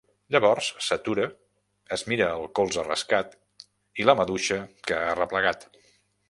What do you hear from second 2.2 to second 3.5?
el colze rascat